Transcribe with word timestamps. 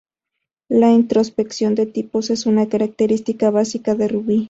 La 0.71 0.91
introspección 0.91 1.75
de 1.75 1.85
tipos 1.85 2.31
es 2.31 2.47
una 2.47 2.67
característica 2.67 3.51
básica 3.51 3.93
de 3.93 4.07
Ruby. 4.07 4.39